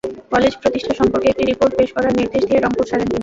[0.31, 3.19] College প্রতিষ্ঠা সম্পর্কে একটি রিপোর্ট পেশ করার নির্দেশ দিয়ে রংপুর ছাড়েন তিনি।